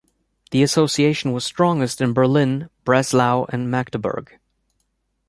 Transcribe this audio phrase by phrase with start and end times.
[0.49, 4.31] The association was strongest in Berlin, Breslau, and Magdeburg.